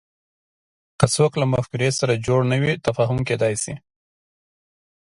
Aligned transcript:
که 0.99 1.05
څوک 1.15 1.31
له 1.41 1.45
مفکورې 1.53 1.89
سره 1.99 2.21
جوړ 2.25 2.39
نه 2.51 2.57
وي 2.61 2.73
تفاهم 2.87 3.19
کېدای 3.27 3.55
شي 3.63 3.73